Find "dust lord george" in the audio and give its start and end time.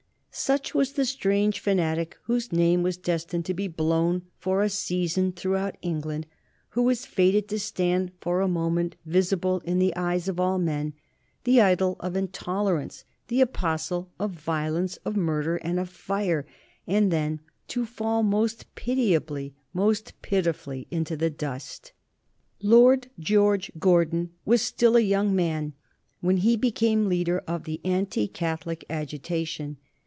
21.29-23.69